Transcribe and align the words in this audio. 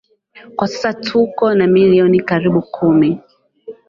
kwa 0.55 0.67
sasa 0.67 0.93
tuko 0.93 1.45
na 1.57 1.67
milioni 1.67 2.19
karibu 2.19 2.61
kumi 2.73 3.21